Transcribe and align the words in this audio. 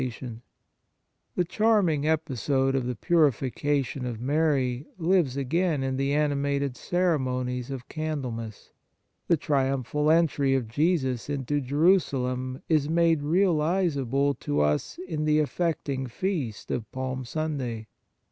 The 0.01 0.09
45 0.09 0.23
On 0.23 0.25
the 0.25 0.33
Exercises 0.33 1.27
of 1.29 1.35
Piety 1.45 1.55
charming 1.57 2.07
episode 2.07 2.75
of 2.75 2.85
the 2.87 2.95
Purification 2.95 4.05
of 4.07 4.19
Mary 4.19 4.87
lives 4.97 5.37
again 5.37 5.83
in 5.83 5.97
the 5.97 6.11
animated 6.15 6.75
ceremonies 6.75 7.69
of 7.69 7.87
Candlemas; 7.87 8.71
the 9.27 9.37
trium 9.37 9.83
phal 9.83 10.11
entry 10.11 10.55
of 10.55 10.67
Jesus 10.67 11.29
into 11.29 11.61
Jerusalem 11.61 12.63
is 12.67 12.89
made 12.89 13.21
realizable 13.21 14.33
to 14.33 14.61
us 14.61 14.97
in 15.07 15.25
the 15.25 15.37
affecting 15.37 16.07
feast 16.07 16.71
of 16.71 16.91
Palm 16.91 17.23
Sunday. 17.23 17.85